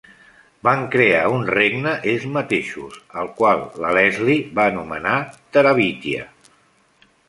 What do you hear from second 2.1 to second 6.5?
ells mateixos, el qual la Leslie va anomenar Terabithia.